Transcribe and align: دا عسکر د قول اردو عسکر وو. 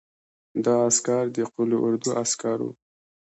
دا 0.65 0.75
عسکر 0.89 1.23
د 1.35 1.37
قول 1.53 1.71
اردو 1.85 2.09
عسکر 2.21 2.57
وو. 2.63 2.71